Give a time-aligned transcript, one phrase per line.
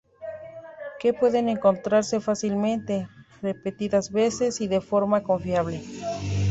[0.99, 3.07] Que puedan encontrarse fácilmente,
[3.43, 5.83] repetidas veces, y de forma confiable.